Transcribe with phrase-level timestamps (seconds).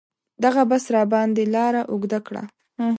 [0.43, 2.43] دغه بس راباندې لاره اوږده کړه.